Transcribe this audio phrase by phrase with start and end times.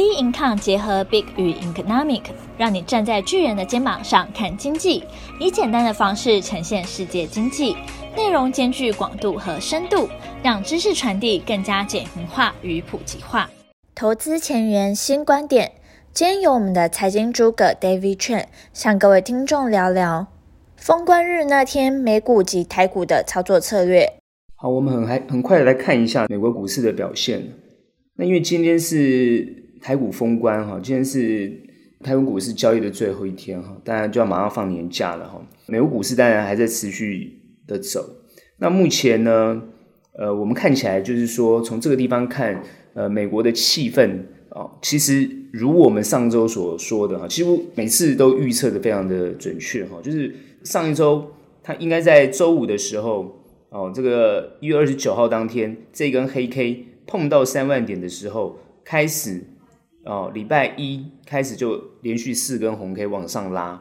[0.00, 2.22] B Income 结合 Big 与 Economic，
[2.56, 5.04] 让你站在巨人的肩膀上看经济，
[5.38, 7.76] 以简单的方式呈现世界经济，
[8.16, 10.08] 内容兼具广度和深度，
[10.42, 13.50] 让知识传递更加简明化与普及化。
[13.94, 15.72] 投资前沿新观点，
[16.14, 20.28] 今天由我们的财经诸葛 David Chen 向各位听众聊聊
[20.76, 24.14] 封关日那天美股及台股的操作策略。
[24.56, 27.52] 好，我们很还很快的来看一下美国股市的表现。
[28.16, 31.50] 那因为今天是台股封关哈，今天是
[32.02, 35.40] 台湾股市交易的最后一天哈，当然就要马上放年假了哈。
[35.66, 37.32] 美国股市当然还在持续
[37.66, 38.04] 的走。
[38.58, 39.62] 那目前呢，
[40.18, 42.62] 呃，我们看起来就是说，从这个地方看，
[42.92, 44.18] 呃，美国的气氛
[44.50, 49.98] 啊，其实如我们上周所说的哈，几乎每次都预测的非常的准确哈。
[50.02, 51.26] 就是上一周，
[51.62, 53.34] 它应该在周五的时候
[53.70, 59.44] 哦，这个一月二十九号当天，这根黑 K 碰到三万点的时候开始。
[60.10, 63.80] 哦，礼拜一开始就连续四根红 K 往上拉，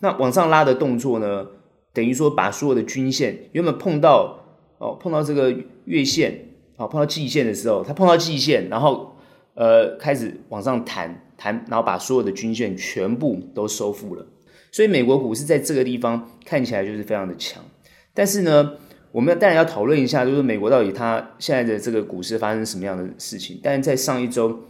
[0.00, 1.46] 那往上拉的动作呢，
[1.94, 4.38] 等于说把所有的均线原本碰到
[4.76, 9.16] 哦碰到这个月线，哦碰到季线的时候，它碰到季线，然后
[9.54, 14.26] 呃开始往上弹弹，然后把所有的均线全部都收复了。
[14.70, 17.64] 所以美国股市在这个地方看起来就是非常的强，
[18.12, 18.74] 但是呢，
[19.10, 23.58] 我们当然要讨论一下，就是美国到底它现在的这个股市发生什么样的事情？
[23.62, 24.60] 但是在上一周。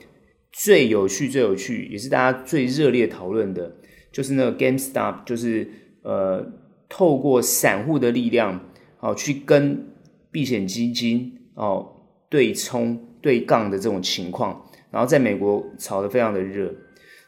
[0.52, 3.76] 最有趣、最有趣，也是大家最热烈讨论的，
[4.10, 5.68] 就是那个 GameStop，就是
[6.02, 6.46] 呃，
[6.88, 8.60] 透过散户的力量，
[9.00, 9.86] 哦，去跟
[10.30, 11.86] 避险基金哦
[12.28, 16.74] 对冲、对杠的这种情况，然后在美国炒得非常的热。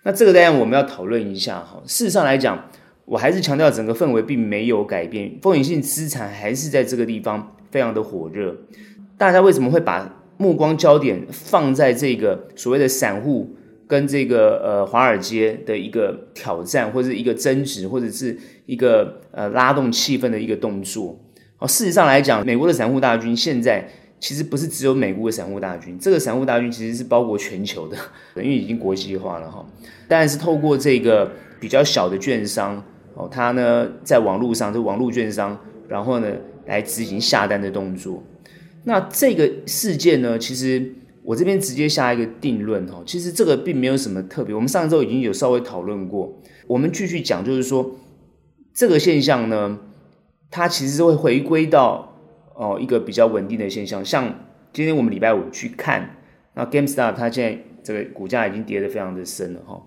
[0.05, 1.83] 那这个当然我们要讨论一下哈。
[1.86, 2.70] 事实上来讲，
[3.05, 8.56] 我还是强调整个氛围并没有改变，风险性资产还是在这个地方非常的火热。
[9.16, 13.55] 大家为什么会把目光焦点放在这个所谓的散户
[13.86, 21.18] 跟这个呃华尔街的一个挑战，或者一个争执，或者是一个呃拉动气氛的一个动作。
[21.58, 23.89] 哦，事实上来讲，美国的散户大军现在
[24.20, 27.96] 其实不是只有美国的散户大军，这个散户大军其实是包括全球的，
[28.36, 29.64] 因为已经国际化了哈。
[30.07, 32.80] 但是透过这个比较小的券商
[33.14, 35.58] 哦，他呢在网络上，就网络券商，
[35.89, 36.29] 然后呢
[36.67, 38.23] 来执行下单的动作。
[38.88, 44.54] 那这个事件呢，其实我这边直接下一个定论哈，其实这个并没有什么特别。
[44.54, 47.96] 我们上周已经有稍微讨论过，我们继续讲，就是说
[48.72, 49.78] 这个现象呢，
[50.50, 52.16] 它其实是会回归到
[52.54, 54.02] 哦一个比较稳定的现象。
[54.02, 56.16] 像今天我们礼拜五去看，
[56.55, 59.84] 那 GameStop 它现在这个股价已经跌得非常的深了哈，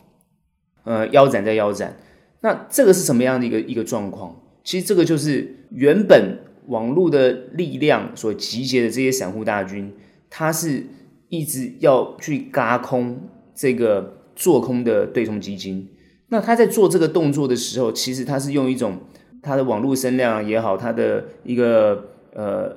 [0.84, 1.98] 呃腰斩在腰斩。
[2.42, 4.44] 那这个是什么样的一个一个状况？
[4.64, 6.38] 其实这个就是原本。
[6.68, 9.92] 网络的力量所集结的这些散户大军，
[10.30, 10.86] 他是
[11.30, 13.20] 一直要去轧空
[13.54, 15.90] 这个做空的对冲基金。
[16.30, 18.98] 那他在做这个动作的时候，其实他是用一种
[19.42, 22.74] 他的网络声量也好，他的一个呃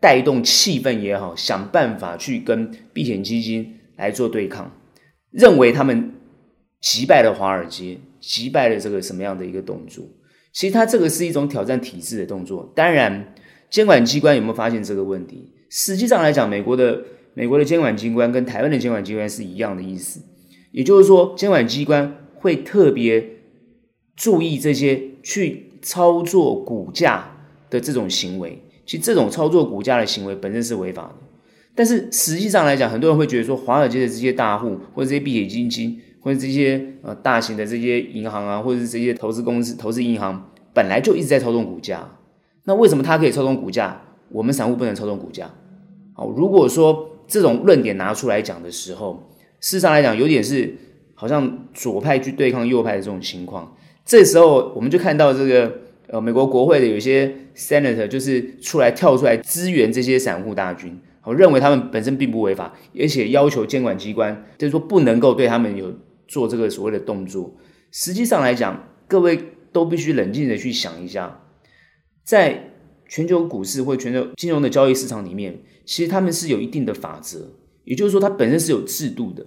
[0.00, 4.70] 带动气氛也好，想办法去跟避险基金来做对抗，
[5.30, 6.12] 认为他们
[6.80, 10.04] 击败了华尔街，击败了这个什么样的一个动作。
[10.56, 12.72] 其实它这个是一种挑战体制的动作。
[12.74, 13.34] 当然，
[13.68, 15.52] 监管机关有没有发现这个问题？
[15.68, 16.98] 实际上来讲，美国的
[17.34, 20.18] 美国的监管机关跟台湾的监管机关是一样的意思。
[20.72, 23.22] 也就是说，监管机关会特别
[24.16, 27.36] 注意这些去操作股价
[27.68, 28.58] 的这种行为。
[28.86, 31.16] 其实这种操作股价的行为本身是违法的。
[31.74, 36.00] 但是实际上来讲，很多人会觉得说，华尔街的这些大户或者这些避险基金。
[36.26, 42.04] 或者这些呃大型的这些银行啊，或者是这些投资公司、投资银行，本来就一直在操纵股价。
[42.64, 44.02] 那为什么它可以操纵股价？
[44.30, 45.48] 我们散户不能操纵股价？
[46.14, 50.74] 好，如果说这种论点拿出来讲的时候，事实上来讲，有点是
[51.14, 53.76] 好像左派去对抗右派的这种情况。
[54.04, 55.72] 这时候我们就看到这个
[56.08, 65.94] 呃美国国会的有些 senator 就是出来跳出来支援这些散户大军，我认为他们本身并不违法，而且要求监管机关就是说不能够对他们有。
[66.26, 67.56] 做这个所谓的动作，
[67.90, 71.42] 实际上来讲，各位都必须冷静的去想一下，
[72.24, 72.72] 在
[73.08, 77.52] 全球股市或全球金融的交易市场里面，其实他们是有一定的法则，
[77.84, 79.46] 也就是说，它本身是有制度的，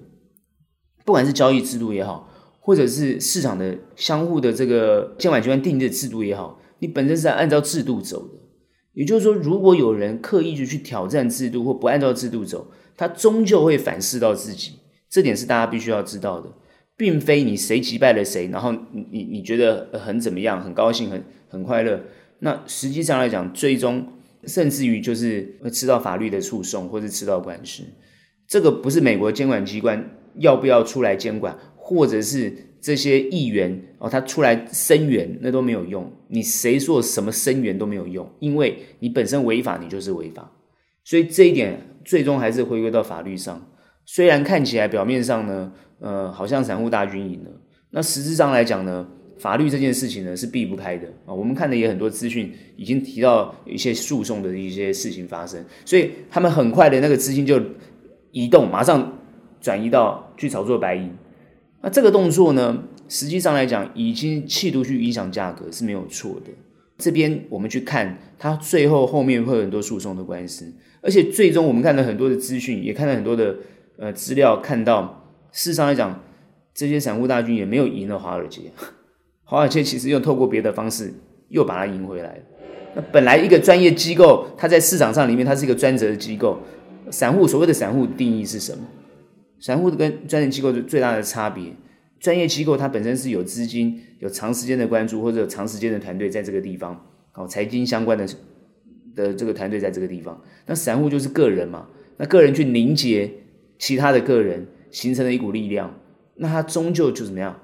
[1.03, 8.33] 不管是交易制度也好，或者是市场的相互的这个监管机关定的制度也好，你本身是按照制度走的。
[8.93, 14.73] 也就是说，如果有人刻意的去挑战制度或不按照制度走，他终究会反噬到自己，
[15.09, 16.49] 这点是大家必须要知道的。
[16.99, 21.97] 并非你谁击败了谁，然后你你你觉得很怎么样，很高兴，很很快乐。
[22.39, 24.05] 那实际上来讲，最终
[24.43, 27.83] 甚至于就是会吃到法律的诉讼，或是吃到官司。
[28.45, 36.11] 这个不是美国监管机关要不要出来监管，或者是这些议员哦，他出来声援，那都没有用。
[36.27, 40.51] 你谁说什么声援都没有用，因为你本身违法，你就是违法。
[41.05, 43.65] 所以这一点最终还是回归到法律上。
[44.11, 47.51] 虽然看起来表面上呢，呃，好像散户大军赢了，
[47.91, 49.07] 那实质上来讲呢，
[49.37, 51.31] 法律这件事情呢是避不开的啊。
[51.31, 57.61] 我们看的也很多资讯已经提到一些诉讼的一些事情发生，所以他们很快的那个资金就
[58.31, 59.19] 移动，马上
[59.61, 61.11] 转移到去炒作白银。
[61.83, 66.51] 那这个动作呢，实际上来讲已经企图去影响价格是没有错的。
[66.97, 73.55] 这边我们去看，它最后后面会有很多诉讼的官司，而且最终我们看到很多的资讯，也看到很多的
[73.99, 76.23] 呃资料，看到事实上来讲，
[76.73, 78.71] 这些散户大军也没有赢了华尔街，
[79.43, 81.13] 华尔街其实又透过别的方式
[81.49, 82.41] 又把它赢回来。
[82.95, 86.59] 那本来一个专业机构，它在市场上里面它是一个专责的机构，
[87.11, 88.83] 散户所谓的散户定义是什么？
[89.59, 91.65] 散户跟专业机构的最大的差别。
[92.19, 98.27] 专业机构它本身是有资金、有长时间的关注或者有长时间的团队在这个地方，哦，财经相关的
[99.15, 100.41] 的这个团队在这个地方。
[100.65, 101.87] 那散户就是个人嘛，
[102.17, 103.31] 那个人去凝结
[103.79, 105.91] 其他的个人，形成了一股力量，
[106.35, 107.59] 那他终究就怎么样？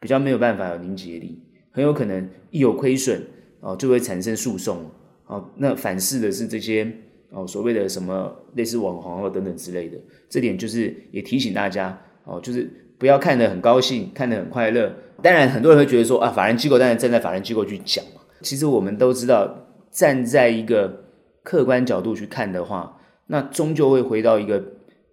[0.00, 1.40] 比较没有办法有凝结力，
[1.70, 3.22] 很有可能一有亏损
[3.60, 4.90] 哦，就会产生诉讼
[5.26, 5.48] 哦。
[5.56, 6.90] 那反噬的是这些
[7.30, 9.96] 哦所谓的什么类似网红或等等之类的，
[10.28, 12.68] 这点就是也提醒大家哦，就是。
[13.00, 14.94] 不要看得很高兴，看得很快乐。
[15.22, 18.20] 当然，很多人会觉得说啊，法人机构当然站在法人机构去讲嘛。
[18.42, 21.02] 其实我们都知道，站在一个
[21.42, 24.62] 客观角度去看的话，那终究会回到一个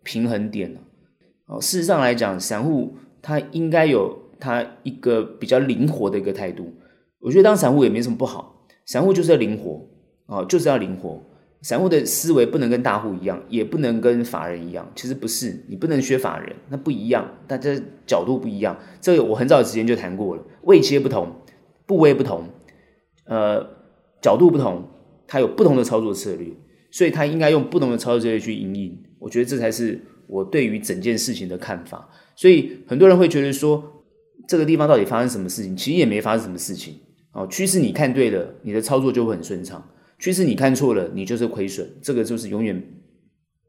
[0.07, 0.74] 平衡点。
[1.48, 6.74] 哦，事实上来讲，散户他应该有他一个比较灵活的一个态度。
[7.19, 9.86] 我觉得当散户也没什么不好，散户就是要灵活，
[10.27, 11.21] 哦，就是要灵活。
[11.62, 14.89] 散户的思维不能跟大户一样，也不能跟法人一样。
[14.95, 17.69] 其实不是，你不能学法人，那不一样，大家
[18.06, 18.77] 角度不一样。
[19.01, 21.33] 这个我很早之前就谈过了，位阶不同，
[21.86, 22.44] 部位不同，
[23.25, 23.68] 呃，
[24.21, 24.88] 角度不同，
[25.25, 26.48] 它有不同的操作策略，
[26.97, 28.97] 所以他应该用不同的操作策略去因应。
[29.19, 32.09] 我觉得这才是我对于整件事情的看法。
[32.35, 34.03] 所以很多人会觉得说，
[34.47, 35.77] 这个地方到底发生什么事情？
[35.77, 36.95] 其实也没发生什么事情。
[37.33, 39.88] 哦，趋势你看对了，你的操作就会很顺畅。
[40.17, 42.83] 趋势你看错了，你就是亏损，这个就是永远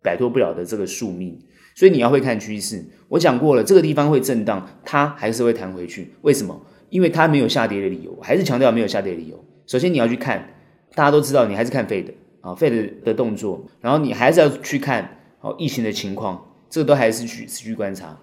[0.02, 1.38] 摆脱不了的这个宿命。
[1.74, 2.82] 所以你要会看趋势。
[3.08, 6.14] 我讲过了，这个地方会震荡，它还是会弹回去。
[6.22, 6.58] 为什么？
[6.88, 8.18] 因为它没有下跌的理由。
[8.22, 9.44] 还是强调没有下跌的理由。
[9.66, 10.54] 首先你要去看，
[10.94, 12.10] 大家都知道，你还是看废的
[12.40, 18.18] 啊，Fed 的动作，然后你还是要去看哦疫情的情况，这个都还是去持续观察。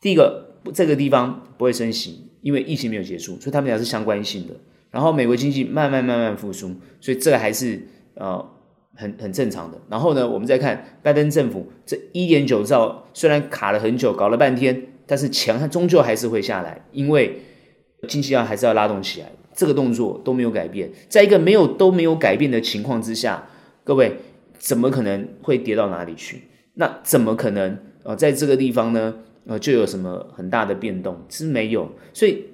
[0.00, 4.54] 第一个，这个地方不会升息，因为疫情没有结束，所以他们俩是相关性的。
[4.90, 7.80] 然后美国经济慢慢慢慢复苏，所以这个还是
[8.14, 8.44] 呃
[8.96, 9.78] 很很正常的。
[9.88, 17.40] 然后呢，我们再看拜登政府这一点九兆，虽然卡了很久，搞了半天，但是钱它终究还是会下来，因为
[18.08, 19.30] 经济要还是要拉动起来。
[19.60, 23.46] 这个动作都没有改变，在一个没有都没有改变的情况之下，
[23.84, 24.16] 各位
[24.58, 26.44] 怎么可能会跌到哪里去？
[26.74, 29.14] 那怎么可能呃在这个地方呢
[29.46, 31.16] 呃就有什么很大的变动？
[31.28, 32.46] 是没有，所以。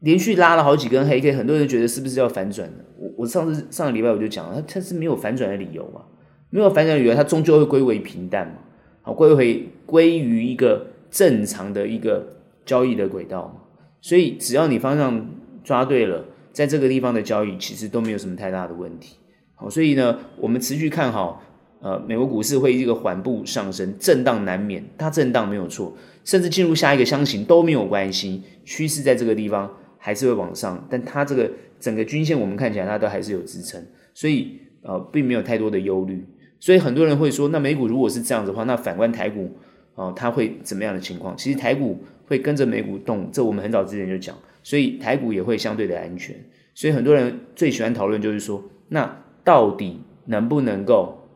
[0.00, 2.70] 连续拉了好几根黑 K，很多人觉得是不是要反转？
[2.96, 6.02] 我我上次上个礼拜我就讲了，它它是没有反转的理由嘛，
[6.50, 8.58] 没有反转的理由，它终究会归为平淡嘛，
[9.02, 12.24] 好归回归于一个正常的一个
[12.64, 13.62] 交易的轨道嘛。
[14.00, 15.28] 所以只要你方向
[15.64, 16.24] 抓对了，
[16.58, 19.14] 在这个地方的交易其实都没有什么太大的问题。
[19.54, 21.40] 好，所以呢，我们持续看好，
[21.80, 29.70] 呃，美国股市会一个缓步上升，震荡难免，它震荡没有错，甚至进入下一个箱型都没有关系，趋势在这个地方。
[30.00, 33.84] 还是会往上，但它这个整个均线我们看起来它都还是有支撑，
[34.14, 36.24] 所以呃并没有太多的忧虑。
[36.60, 39.50] 所以很多人会说，那美股如果是这样子的话，那反观台股
[39.96, 41.36] 哦、它会怎么样的情况？
[41.36, 44.36] 其实台股会跟着美股动，这我们很早之前就讲，
[44.68, 46.36] 所以台股也会相对的安全。
[46.74, 51.26] 所以很多人最喜欢讨论就是说，那到底能不能够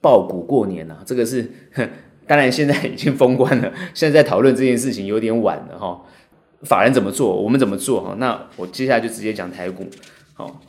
[0.00, 1.04] 爆股过年呢、啊？
[1.06, 1.48] 这个是
[2.26, 6.04] 当然现在已经封关了，现在在讨论这件事情有点晚了哈。
[6.62, 8.16] 法人怎么做，我们怎么做哈？
[8.18, 9.86] 那我接下来就直接讲台股。
[10.34, 10.60] 好，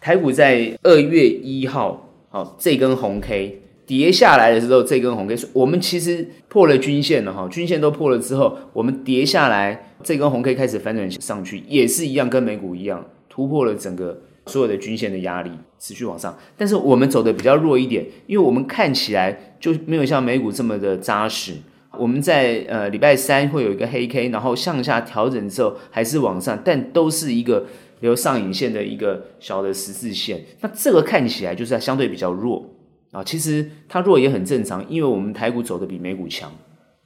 [0.00, 16.36] 台股在二月一号，好，这根红 K 跌下来的时候，这根红 K 我们其实破了均线了哈，均线都破了之后，我们跌下来，这根红 K 开始反转上去，也是一样，跟美股一样，突破了整个所有的均线的压力，持续往上。
[16.56, 21.52] 但是我们走的比较弱一点，因为我们看起来就没有像美股这么的扎实。
[21.98, 27.64] 我们在呃礼拜三会有一个黑 K，然后向下调整之后还是往上，但都是一个
[28.00, 30.44] 留上影线的一个小的十字线。
[30.60, 32.62] 那这个看起来就是相对比较弱
[33.16, 36.50] 啊，其实它弱也很正常，因为我们台股走的比美股强，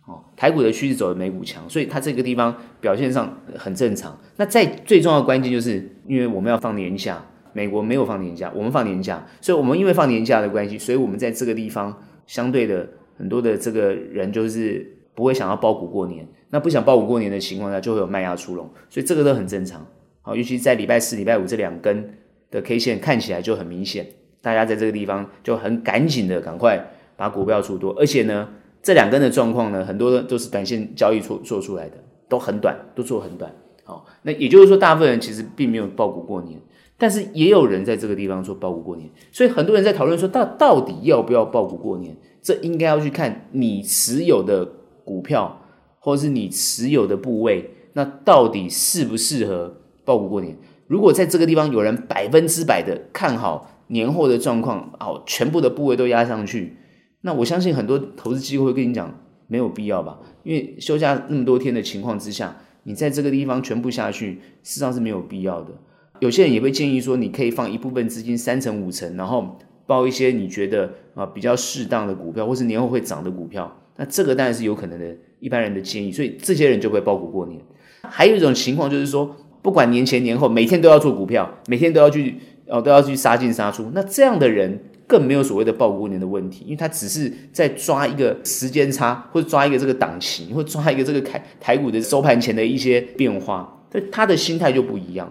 [0.08, 4.18] 哦，台股的趋势走的美股强，所以它这个地方表现上很正常。
[4.34, 16.26] 那在最重要的关键就是，因为我们要放年假，美国没有放年假，我们放年假，所以我们因为放年假的关系，所以我们在这个地方相对的很多的这个人就是不会想要包股过年。
[16.50, 19.86] 那不想包股过年的情况下，就会有卖压出笼，所以这个都很正常。
[20.22, 22.18] 好，尤其在礼拜四、礼拜五这两根
[22.50, 24.04] 的 K 线看起来就很明显，
[24.42, 26.82] 大家在这个地方就很赶紧的赶快
[27.16, 28.48] 把股票出多，而且呢。
[28.82, 31.96] 这两根的状况呢，很多都是短线交易做做出来的，
[32.30, 33.52] 都很短，都做很短。
[33.84, 36.58] 好，那也就是说，大部分人其实并没有抱股过年，
[36.96, 39.06] 但是也有人在这个地方做抱股过年。
[39.32, 42.16] 所以很多人在讨论说，到到底要不要报股过年？
[42.40, 44.66] 这应该要去看你持有的
[45.04, 45.60] 股票，
[45.98, 50.56] 或者是你持有的部位，那到底适不适合报股过年？
[50.86, 56.76] 如果在这个地方有人百分之百的看好年后的状况，好，全部的部位都压上去。
[57.20, 60.18] 那我相信很多投资机构会跟你讲，没有必要吧？
[60.42, 65.72] 因为休假那么多天的情况之下，你在这个地方全部下去，事实上是没有必要的。
[66.20, 73.76] 有些人也会建议说，你可以放一部分资金三成五成，然后抱一些你觉得啊比较适当的股票，或是年后会涨的股票。
[73.96, 76.12] 那这个当然是有可能的，一般人的建议。
[76.12, 77.60] 所以这些人就会抱股过年。
[78.02, 82.36] 还有一种情况就是说，不管年前年后，每天都要做股票，每天都要去
[82.70, 83.90] 哦都要去杀进杀出。
[83.92, 84.80] 那这样的人。
[85.10, 95.28] 更没有所谓的抱股过年的问题，因为他只是在抓一个时间差，或者抓一个这个档期，或抓一个这个台台股的收盘前的一些变化，所以他的心态就不一样，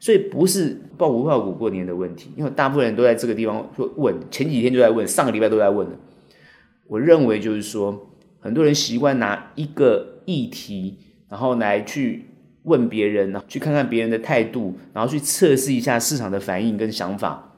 [0.00, 5.96] 所以不是报不抱股过年的问题，因为大部分人都在这个地方说问，前几天就在问，上个礼拜都在问了。
[6.88, 12.29] 我认为就是说，很多人习惯拿一个议题，然后来去
[12.70, 17.48] 问别人，去看看别人的态度，然后去测试一下市场的反应跟想法。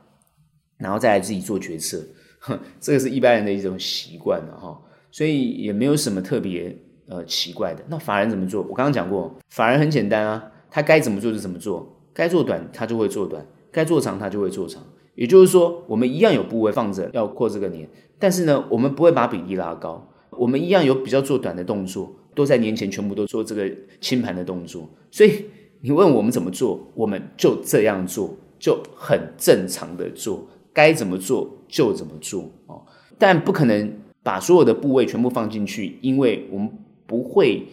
[0.78, 2.04] 然后再来自己做决策，
[2.40, 4.76] 哼，这个是一般人的一种习惯了哈，
[5.12, 6.76] 所以也没有什么特别
[7.06, 7.84] 呃奇怪的。
[7.88, 8.62] 那法人怎么做？
[8.62, 14.82] 我刚刚讲过，法人很简单啊，他该怎么做就怎么做，该做短他就会做短，该做长他就会做长。
[15.14, 17.88] 也就是说，我们一样有部位放着要过这个年，
[18.18, 23.70] 但是呢，我们不会把比例拉高，我们一样有比较做短的动作，都在年前全部都做这个
[24.00, 24.88] 清盘的动作。
[25.10, 25.44] 所以
[25.80, 30.48] 你问我们怎么做，我们就这样做，就很正常的做。
[30.74, 32.82] 该怎么做就怎么做哦，
[33.18, 36.66] 但不可能把所有的部位全部放进去，因为我们
[37.06, 37.66] 不会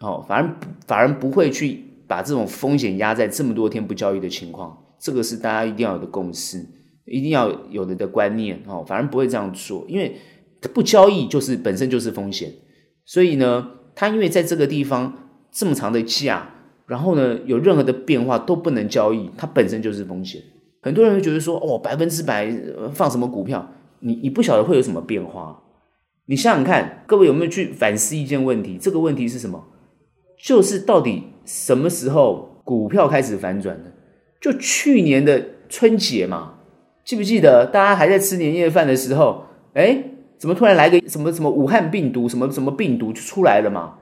[0.00, 6.66] 哦，反而反而不会去把这种风险压在这么多天不交易的情况，这个是大家一定要有的共识，
[7.04, 10.16] 一定要有的的观念哦，反而不会这样做，因为
[10.74, 12.52] 不交易就是本身就是风险，
[13.04, 15.12] 所以呢，他因为在这个地方
[15.50, 16.48] 这么长的假，
[16.86, 20.42] 然后呢，有任何的变化都不能交易，它本身就是风险。
[20.82, 22.50] 很多人会觉得说：“哦，百分之百
[22.92, 23.70] 放什么股票？
[24.00, 25.62] 你你不晓得会有什么变化？
[26.26, 28.78] 你想想看，各位有没有去反思一件问题？
[28.80, 29.62] 这个问题是什么？
[30.42, 33.92] 就是到底什么时候股票开始反转的？
[34.40, 36.54] 就去年的春节嘛，
[37.04, 37.66] 记不记得？
[37.66, 39.44] 大家还在吃年夜饭的时候，
[39.74, 40.02] 哎，
[40.40, 43.94] 怎么突然来个什么什么武汉病毒，什么什么病毒就出来了嘛？”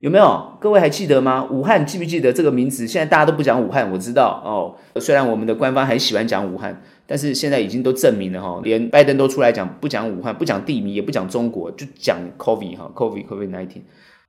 [0.00, 0.52] 有没有？
[0.60, 1.44] 各位还记得吗？
[1.50, 2.86] 武汉记不记得这个名字？
[2.86, 4.74] 现在大家都不讲武汉，我知道哦。
[5.00, 13.82] 虽然我们的官方很喜欢讲武汉，但是现在已经都证明了哈，连拜登都出来讲不讲武汉，不讲地名，也不讲中国，就讲 COVID 哈，COVID COVID nineteen。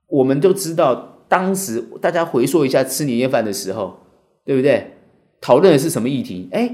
[0.08, 3.96] 我们都知道，当时大家回溯一下吃年夜饭的时候，
[4.44, 4.90] 对不对？
[5.40, 6.48] 讨论的是什么议题？
[6.50, 6.68] 哎，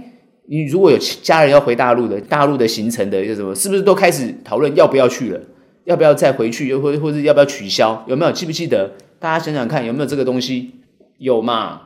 [0.46, 5.40] 你如果有家人要回大陆的，大陆的行程的一个什么，是不是都开始讨论要不要去了？
[5.84, 6.68] 要不要再回去？
[6.68, 8.04] 又或或者要不要取消？
[8.06, 8.90] 有没有记不记得？
[9.18, 10.72] 大家想想看，有没有这个东西？
[11.18, 11.82] 有嘛？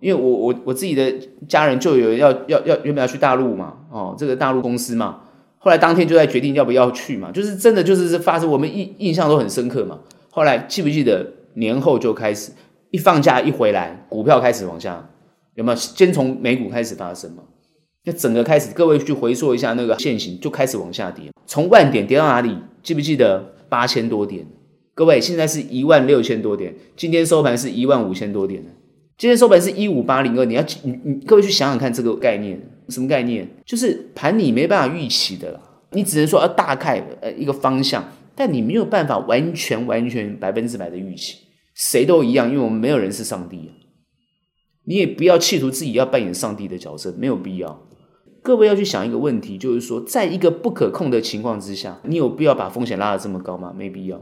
[0.00, 1.12] 因为我我我自己的
[1.48, 3.74] 家人就有要要要原本要去大陆嘛？
[3.90, 5.20] 哦，这个大陆公司嘛，
[5.58, 7.32] 后来当天就在决定要不要去嘛。
[7.32, 9.98] 就是真的就是发生，我们印印象都很深刻嘛。
[10.30, 12.52] 后来记不记得年后就开始
[12.90, 15.08] 一放假一回来，股票开始往下，
[15.54, 15.76] 有没有？
[15.76, 17.42] 先从美股开始发生嘛？
[18.08, 22.56] 那整个开始，各位去回溯一下那个线型，就开始往下跌，从万点跌到哪里？
[22.82, 24.46] 记不记得八千多点？
[24.94, 28.64] 各位，现在是一万六千多点，今天收盘是一万五千多点。
[29.18, 33.46] 今天收盘是一五八零二，你要你你各位去想想看这个概念，什么概念？
[33.66, 35.60] 就是盘你没办法预期的啦，
[35.90, 41.36] 你只能说要大概呃一个方向，但你没有办法完全完全百分之百的预期，
[41.74, 43.70] 谁都一样，因为我们没有人是上帝，
[44.86, 47.87] 你也不要企图自己要扮演上帝的角色，没有必要。
[48.42, 53.74] 各位要去想一个问题，就是说，在一个不可控的情况之下，你有必要把风险拉得这么高吗？
[53.76, 54.20] 没必要，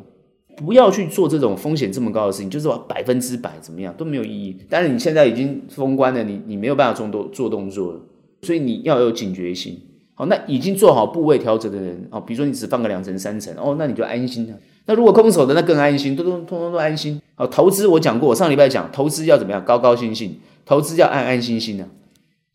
[0.56, 4.56] 不要去做这种风险这么高的事情，就是说百分之百怎么样都没有意义。
[4.68, 8.00] 但是你现在已经封关了，你你没有办法做动做动作了，
[8.42, 9.78] 所以你要有警觉性。
[10.14, 14.54] 好，那已经做好部位调整的人，哦，比如说你只放个两层三层，哦，那你就安心了。
[14.86, 17.20] 那如果空手的，那更安心，都都通通都安心。
[17.34, 21.86] 好，投资我讲过，我上礼拜讲投资要怎么样，高高兴兴，投资要安安心心的、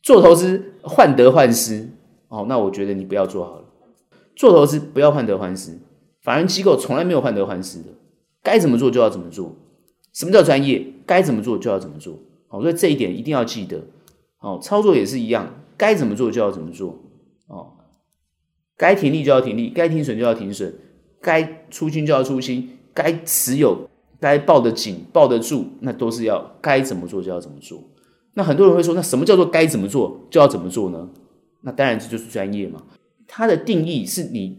[0.02, 1.90] 做投资患得患失，
[2.28, 3.66] 哦，那我觉得你不要做好了。
[4.36, 5.78] 做投资不要患得患失，
[6.22, 7.90] 法人机构从来没有患得患失的，
[8.42, 9.56] 该怎么做就要怎么做。
[10.14, 10.86] 什么叫专业？
[11.06, 12.18] 该怎么做就要怎么做。
[12.48, 13.82] 好，所以这一点一定要记得。
[14.38, 16.98] 好，操作也是一样，该怎么做就要怎么做。
[17.48, 17.74] 哦，
[18.76, 20.74] 该停利就要停利，该停损就要停损，
[21.22, 23.90] 该出清就要出清，该持有、
[24.20, 27.80] 该抱得紧、抱得住，那都是要该怎么做就要怎么做。
[28.34, 31.10] 那很多人会说，那什么叫做该怎么做就要怎么做呢？
[31.64, 32.82] 那当然这就是专业嘛。
[33.28, 34.58] 它的定义是你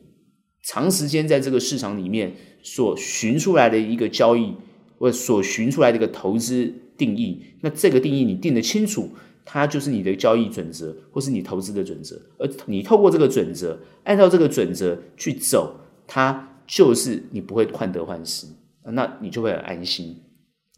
[0.63, 4.55] 长时间在这个市场里面所寻出来的一个交易，
[4.99, 7.43] 或者所寻出来的一个投资定义。
[7.63, 9.09] 那这个定义你定得清楚，
[9.45, 12.21] 它就是你的交易准则，或是你投资的准则。
[12.39, 18.47] 而你透过这个准则，按照这个准则去走，它就是你不会患得患失，
[18.85, 20.23] 那你就会很安心。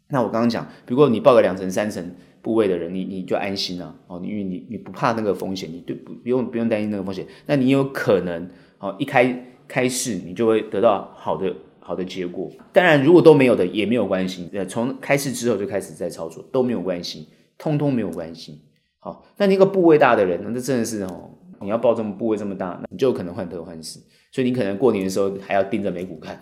[0.09, 2.15] 那我刚刚讲，如果你报个两成三成。
[2.45, 8.47] 部位的人，你你就安心了哦，因为你你不怕那个风险，你对不不用不用担心那个风险，那你有可能
[8.77, 12.51] 哦，一开开市你就会得到好的好的结果。
[12.71, 18.61] 当然，如果都没有的也没有关系，呃，从开市之后就开始在操作都没有关系，通通没有关系。
[18.99, 23.99] 好，那你一个部位大的人，那这真的是哦，你要报这么部位这么大，那你就可能患得患失，
[24.31, 26.39] 所以你可能过年的时候还要盯着美股看。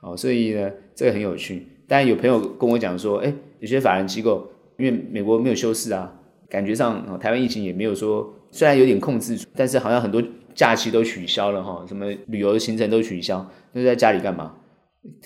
[0.00, 1.66] 好， 所以呢，这个很有趣。
[1.86, 4.48] 当然有朋友跟我讲说，哎，有些法人机构。
[4.82, 6.12] 因为美国没有休市啊，
[6.48, 10.20] 感觉上台湾疫情也没有说，虽然有点控制，但是好像很多
[10.56, 14.56] 假期都取消了哈，什么旅游行程都取消，那在家里干嘛？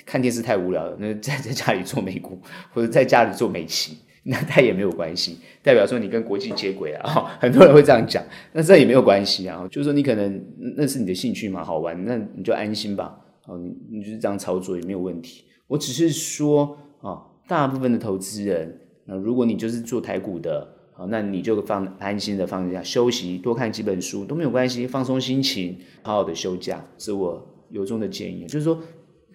[0.04, 2.38] 看电视太无聊了，那在 在家里做美股
[2.70, 8.22] 或者在家里做美期，那他也没有关系，代表说你跟国际接轨了哈，很多人会这样讲，
[8.52, 10.44] 那这也没有关系啊，就是说你可能
[10.76, 15.44] 那是你的兴趣嘛，好玩，那你就安心吧，哦，你你就是这样操作也没有问题。
[15.66, 18.82] 我只是说啊，大部分的投资人。
[19.06, 28.46] 那如果你就是做台股的，好，那你就放安心的放一下休息，多看几本书都没有关系，放松心情，好好的休假，是我由衷的建议。
[28.46, 28.80] 就是说，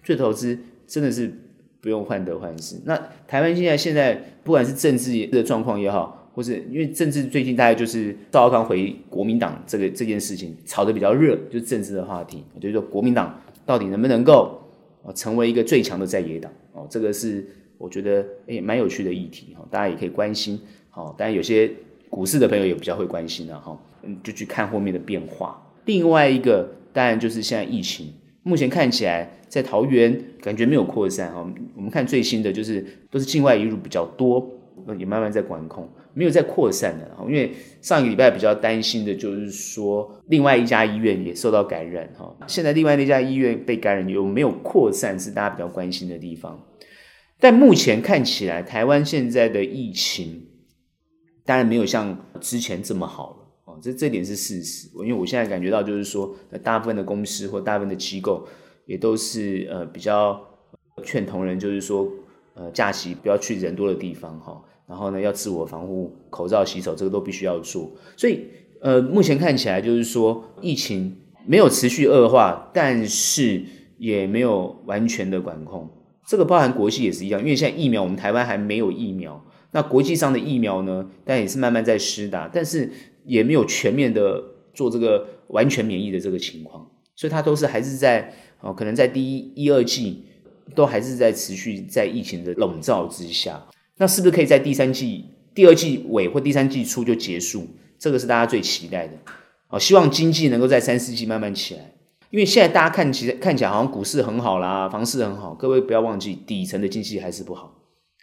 [0.02, 1.32] 做投资真的是
[1.80, 2.76] 不用患得患失。
[2.84, 14.60] 那台湾现在现在不管是政治的状况也好，或是因为政治最近大概就是赵少康回国民党这个这件事情炒得比较热，就是政治的话题，就是说国民党到底能不能够
[15.14, 17.46] 成为一个最强的在野党哦，这个是。
[17.82, 20.60] 我觉得诶，蛮有趣的议题哈，大家也可以关心。
[20.88, 21.68] 好，当然有些
[22.08, 25.60] 股市的朋友也比较会关心了哈，嗯，就去看后面的变化。
[25.86, 28.12] 另外一个当然就是现在疫情，
[28.44, 31.44] 目前看起来在桃园感觉没有扩散哈。
[31.74, 34.48] 我们看最新的就是都是境外移入比较多，
[34.96, 37.10] 也慢慢在管控，没有在扩散的。
[37.26, 42.32] 因为上个礼拜比较担心的就是说，另外一家医院也受到感染哈。
[42.46, 46.62] 现在另外那家医院被感染有没有扩散，是大家比较关心的地方。
[47.42, 50.46] 但目前看起来，台湾现在的疫情
[51.44, 54.88] 当然没有像之前这么好了哦，这这点是事实。
[55.00, 58.46] 因为我现在感觉到，就是说，大部分的公司或大部分的机构
[58.86, 60.40] 也都是呃比较
[61.02, 62.08] 劝同仁，就是说，
[62.54, 67.90] 呃，假期不要去人多的地方哈，然后呢，要自我防护，口罩、洗手，这个都必须要做。
[68.16, 68.46] 所以，
[68.82, 73.64] 呃，目前看起来就是说，疫情没有持续恶化，但是
[73.98, 75.90] 也没有完全的管控。
[76.32, 82.90] 这个包含国际也是一样，因为现在疫苗我们台湾还没有疫苗，那国际上的疫苗呢，但也是慢慢在施打，但是
[83.26, 84.42] 也没有全面的
[84.72, 90.24] 做这个完全免疫的这个情况，所以它都是还是在哦，可能在第一一二季
[90.74, 93.62] 都还是在持续在疫情的笼罩之下，
[93.98, 97.66] 那是不是可以在第三季、第二季尾或第三季初就结束？
[97.98, 99.12] 这个是大家最期待的，
[99.68, 101.92] 哦，希望经济能够在三四季慢慢起来。
[102.32, 107.74] 因为现在大家看起来看起来好像股市很好啦，房市很好，各位不要忘记底层的经济还是不好，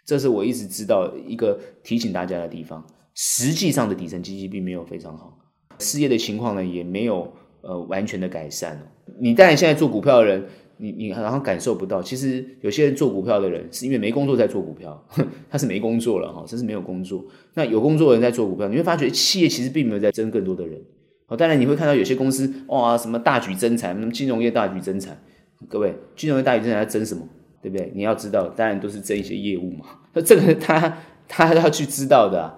[0.04, 2.84] 这是我一直知道一个提醒大家的地方。
[3.14, 5.38] 实际上的底层经济并没有非常好，
[5.78, 8.80] 失业的情况呢也没有呃完全的改善。
[9.20, 10.44] 你当然现在做股票的人，
[10.78, 15.00] 你你好像感受不到，其实有些人做股票的人是因为没工作在做股票，
[15.48, 17.24] 他是没工作了哈，这是没有工作。
[17.54, 20.82] 那有工作的人在做股票，你会发觉企业其实并没有在争更多的人。
[21.30, 25.16] 哦，当然你会看到有些公司哇，什么大举增产，金融业大举增产，
[25.68, 27.26] 各位，金融业大举增产在增什么？
[27.62, 27.92] 对不对？
[27.94, 29.86] 你要知道，当然都是增一些业务嘛。
[30.12, 32.52] 那 这个他他要去知道的，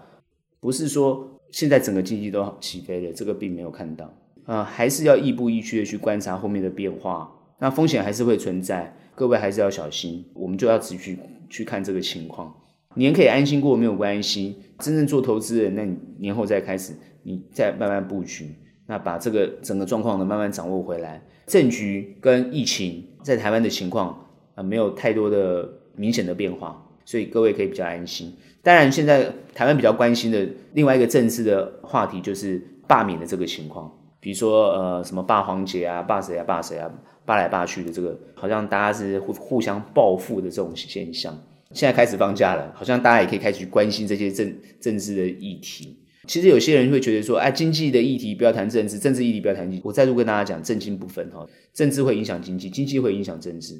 [0.59, 4.11] 不是说现在整个经济都起飞了，这个并没有看到
[4.47, 7.31] 啊，还是要亦步亦趋的去观察后面的变化。
[7.59, 10.25] 那风险还是会存在，各位还是要小心。
[10.35, 11.19] 我们就要持续
[11.51, 12.53] 去看这个情况。
[12.95, 18.55] 年可以安心过没有关系，真正做投资人，那你年后再开始，你再慢慢布局。
[18.87, 28.37] 那把这个整个状况呢慢慢掌握回来，政局跟疫情在台湾的情况啊没有太多的明显的变化，所以各位可以比较安心。
[28.62, 36.90] 当然，现在台湾比较关心的另外一个政治的话题就是罢免的这个情况，比如说呃什么罢黄捷啊、罢谁啊、罢谁啊、
[37.25, 41.37] 罢来罢去的这个，好像大家是互互相报复的这种现象。
[41.73, 45.99] 现在开始放假了，好像大家也可以开始关心这些政政治的议题。
[46.29, 49.83] 其实有些人会觉得说，哎，经济的议题不要谈政治，政治议题不要谈经济。
[49.85, 53.75] 我再度跟大家讲，政经不分哈，政治会影响经济，经济会影响政治，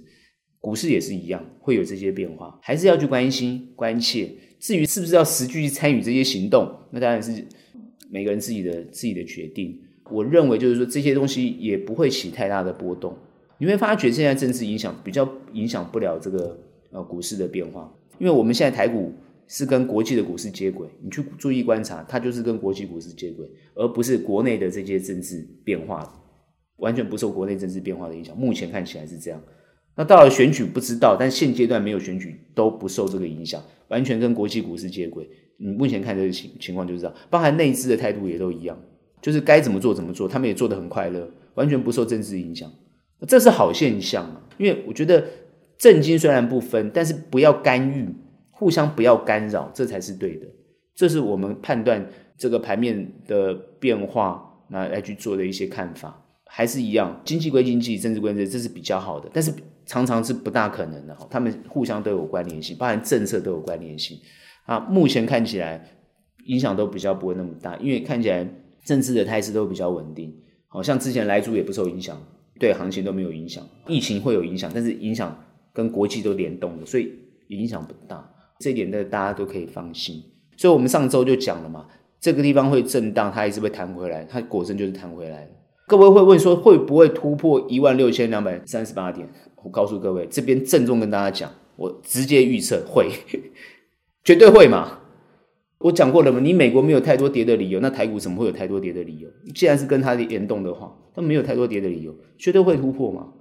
[0.61, 4.31] 股市也是一样，会有这些变化，还是要去关心、关切。
[4.59, 7.45] 至于是不是要实际去参与这些行动，那当然是
[8.11, 9.79] 每个人自己的自己的决定。
[10.11, 13.17] 我认为就是说，这些东西也不会起太大的波动。
[13.59, 16.59] 你会发觉现在政治影响比较影响不了这个。
[16.95, 19.15] 呃，股市的变化，因为我们现在台股
[19.49, 26.11] 是跟国际的股市接轨，你去注意观察，它就是跟国际股市接轨，而不是国内的这些政治变化，
[26.77, 28.37] 完全不受国内政治变化的影响。
[28.37, 29.43] 目前看起来是这样。
[29.95, 35.29] 那到了选举不知道，但现阶段没有选举都不受这个影响，完全跟国际股市接轨。
[35.59, 38.79] 你目前看这个情情况就是这样，包含内资的态度也都一样，
[39.21, 42.73] 就是该怎么做怎么做，他们也做得很快乐，完全不受政治影响，
[43.29, 45.25] 这是好现象啊，因为我觉得。
[45.79, 48.09] 政经虽然不分，但是不要干预，
[48.62, 50.46] 互相不要干扰，这才是对的。
[50.94, 59.29] 这是我们判断这个盘面的变化，拿来去做的一些看法，还是一样，经济归经济，政治归政治，这是比较好的。
[59.33, 59.53] 但是
[59.85, 64.16] 常常是不大可能的，他们互相都有关联性，包含政策都有关联性
[64.64, 64.79] 啊。
[64.79, 65.85] 目前看起来
[66.44, 68.48] 影响都比较不会那么大，因为看起来
[68.85, 70.33] 政治的态势都比较稳定，
[70.68, 72.16] 好像之前来租也不受影响，
[72.61, 75.37] 对行情都没有影响，疫情会有影响，但是影响。
[75.75, 77.11] 跟国际都联动的，所以
[77.48, 80.23] 影响不大，这一点呢大家都可以放心。
[80.57, 81.87] 所以我们上周就讲了嘛，
[82.21, 85.51] 这个地方会震荡，它还是会弹回来，它果真就是弹回来了。
[85.88, 89.29] 各位会问说会不会突破一万六千两百三十八点？
[89.62, 93.11] 我告诉各位，这边郑重跟大家讲，我直接预测会，
[94.25, 94.99] 绝对会嘛。
[95.79, 99.29] 我讲过了嘛，你美国没有太多跌的理由，那台股怎么会有太多跌的理由？
[99.53, 103.33] 既然是跟它联动的话，它没有太多跌的理由，绝对会突破嘛。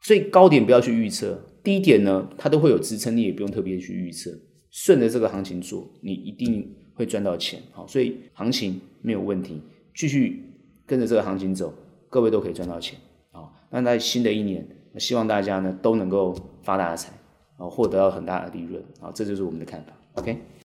[0.00, 4.30] 所以高点不要去预测，第一点呢，它都会有支撑，你也不用特别去预测，
[4.70, 7.60] 顺着这个行情做，你一定会赚到钱。
[7.72, 9.60] 好，所以行情没有问题，
[9.94, 10.42] 继续
[10.86, 11.74] 跟着这个行情走，
[12.08, 12.98] 各位都可以赚到钱。
[13.32, 17.12] 好，那在新的一年，希望大家呢都能够发大财，
[17.58, 18.82] 啊，获得到很大的利润。
[18.98, 19.92] 好，这就是我们的看法。
[20.14, 20.38] OK。